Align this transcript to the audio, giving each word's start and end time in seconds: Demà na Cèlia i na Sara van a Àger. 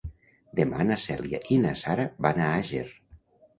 Demà 0.59 0.85
na 0.91 0.97
Cèlia 1.03 1.43
i 1.57 1.59
na 1.67 1.75
Sara 1.83 2.09
van 2.29 2.43
a 2.47 2.51
Àger. 2.57 2.85